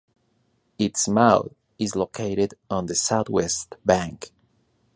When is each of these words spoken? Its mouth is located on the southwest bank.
Its 0.79 1.07
mouth 1.07 1.53
is 1.77 1.95
located 1.95 2.55
on 2.71 2.87
the 2.87 2.95
southwest 2.95 3.75
bank. 3.85 4.31